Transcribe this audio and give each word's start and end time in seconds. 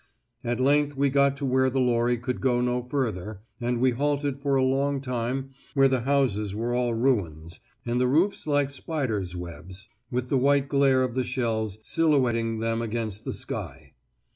At 0.43 0.59
length 0.59 0.97
we 0.97 1.11
got 1.11 1.37
to 1.37 1.45
where 1.45 1.69
the 1.69 1.79
lorry 1.79 2.17
could 2.17 2.41
go 2.41 2.59
no 2.59 2.81
further, 2.81 3.41
and 3.61 3.79
we 3.79 3.91
halted 3.91 4.41
for 4.41 4.55
a 4.55 4.63
long 4.63 4.99
time 4.99 5.37
at 5.37 5.37
a 5.37 5.41
place 5.59 5.75
where 5.75 5.87
the 5.89 5.99
houses 6.01 6.55
were 6.55 6.73
all 6.73 6.95
ruins 6.95 7.59
and 7.85 8.01
the 8.01 8.07
roofs 8.07 8.47
like 8.47 8.71
spiders' 8.71 9.35
webs, 9.35 9.89
with 10.09 10.29
the 10.29 10.39
white 10.39 10.67
glare 10.69 11.03
of 11.03 11.13
the 11.13 11.23
shells 11.23 11.77
silhouetting 11.83 12.57
them 12.61 12.81
against 12.81 13.25
the 13.25 13.31
sky. 13.33 13.93